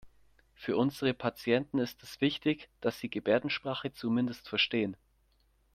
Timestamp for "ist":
1.77-2.01